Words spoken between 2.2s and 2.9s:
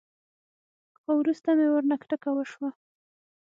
وسوه.